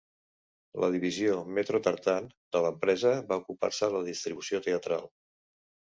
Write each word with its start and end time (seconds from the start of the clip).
La 0.83 0.87
divisió 0.95 1.35
"Metro 1.57 1.81
Tartan" 1.87 2.31
de 2.57 2.63
l'empresa 2.67 3.13
va 3.33 3.41
ocupar-se 3.45 3.91
de 3.93 3.97
la 3.97 4.05
distribució 4.11 4.67
teatral. 4.69 5.07